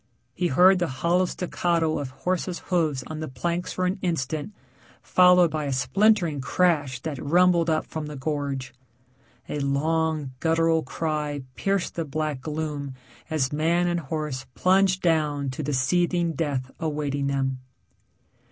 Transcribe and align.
He 0.33 0.47
heard 0.47 0.79
the 0.79 0.87
hollow 0.87 1.25
staccato 1.27 1.99
of 1.99 2.09
horse's 2.09 2.57
hoofs 2.73 3.03
on 3.05 3.19
the 3.19 3.27
planks 3.27 3.71
for 3.71 3.85
an 3.85 3.99
instant, 4.01 4.51
followed 5.03 5.51
by 5.51 5.65
a 5.65 5.71
splintering 5.71 6.41
crash 6.41 6.99
that 7.01 7.23
rumbled 7.23 7.69
up 7.69 7.85
from 7.85 8.07
the 8.07 8.15
gorge. 8.15 8.73
A 9.47 9.59
long, 9.59 10.31
guttural 10.39 10.81
cry 10.81 11.43
pierced 11.53 11.93
the 11.93 12.03
black 12.03 12.41
gloom 12.41 12.95
as 13.29 13.53
man 13.53 13.85
and 13.85 13.99
horse 13.99 14.47
plunged 14.55 15.03
down 15.03 15.51
to 15.51 15.61
the 15.61 15.71
seething 15.71 16.33
death 16.33 16.71
awaiting 16.79 17.27
them. 17.27 17.59